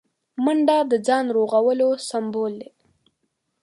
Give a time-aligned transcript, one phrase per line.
[0.43, 2.69] منډه د ځان رغولو سمبول دی